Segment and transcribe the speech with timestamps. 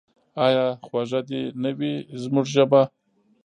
[0.45, 1.93] آیا خوږه دې نه وي
[2.23, 2.81] زموږ ژبه؟